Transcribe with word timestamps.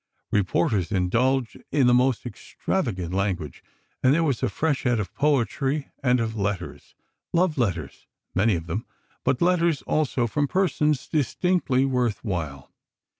Reporters 0.31 0.91
indulged 0.91 1.57
in 1.71 1.85
the 1.85 1.93
most 1.93 2.25
extravagant 2.25 3.13
language. 3.13 3.63
And 4.01 4.11
there 4.11 4.23
was 4.23 4.41
a 4.41 4.49
freshet 4.49 4.99
of 4.99 5.13
poetry, 5.13 5.91
and 6.01 6.19
of 6.19 6.35
letters—love 6.35 7.55
letters, 7.55 8.07
many 8.33 8.55
of 8.55 8.65
them, 8.65 8.87
but 9.23 9.43
letters, 9.43 9.83
also, 9.83 10.25
from 10.25 10.47
persons 10.47 11.07
distinctly 11.07 11.85
worthwhile. 11.85 12.71